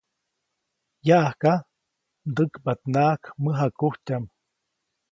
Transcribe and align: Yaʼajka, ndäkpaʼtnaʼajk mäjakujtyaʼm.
Yaʼajka, 1.07 1.51
ndäkpaʼtnaʼajk 2.29 3.23
mäjakujtyaʼm. 3.43 4.23